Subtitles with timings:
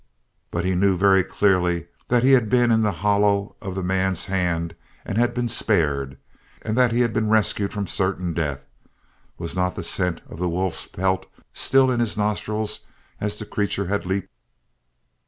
[0.49, 4.25] But he knew, very clearly, that he had been in the hollow of the man's
[4.25, 4.73] hand
[5.05, 6.17] and had been spared;
[6.63, 8.65] and that he had been rescued from certain death;
[9.37, 12.79] was not the scent of the wolf's pelt still in his nostrils
[13.19, 14.29] as the creature had leaped?